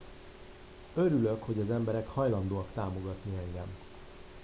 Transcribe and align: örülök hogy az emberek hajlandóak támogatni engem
örülök 0.93 1.43
hogy 1.43 1.59
az 1.59 1.69
emberek 1.69 2.07
hajlandóak 2.07 2.67
támogatni 2.73 3.37
engem 3.37 3.75